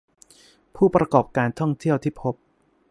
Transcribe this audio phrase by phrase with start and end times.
[0.75, 2.35] ผู้ประกอบการท่องเที่ยวที่พบ